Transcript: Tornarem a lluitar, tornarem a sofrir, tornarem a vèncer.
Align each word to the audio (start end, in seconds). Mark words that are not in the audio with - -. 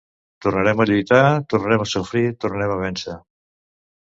Tornarem 0.45 0.79
a 0.79 0.87
lluitar, 0.91 1.19
tornarem 1.55 1.83
a 1.85 1.89
sofrir, 1.91 2.25
tornarem 2.45 2.75
a 2.77 2.79
vèncer. 2.81 3.17